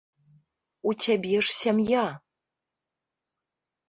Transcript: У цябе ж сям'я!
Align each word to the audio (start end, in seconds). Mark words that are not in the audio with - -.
У 0.91 0.93
цябе 1.03 1.35
ж 1.49 1.53
сям'я! 1.59 2.05